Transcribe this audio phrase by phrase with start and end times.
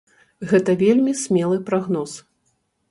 [0.51, 2.11] Гэта вельмі смелы прагноз.